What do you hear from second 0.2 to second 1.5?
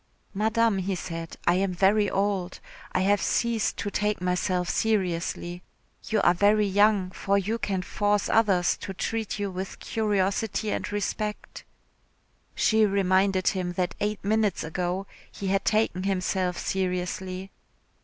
"Madame," he said,